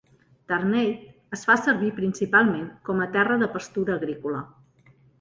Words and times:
Tarneit 0.51 1.35
es 1.37 1.43
fa 1.51 1.59
servir 1.67 1.91
principalment 1.99 2.67
com 2.91 3.07
a 3.07 3.11
terra 3.19 3.41
de 3.45 3.55
pastura 3.59 4.01
agrícola. 4.03 4.45